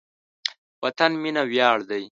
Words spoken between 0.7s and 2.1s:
وطن مینه ویاړ دی.